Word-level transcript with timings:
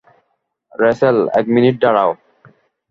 Rachel, 0.71 1.17
এক 1.39 1.45
minute 1.47 1.75
দাঁড়াও। 1.83 2.11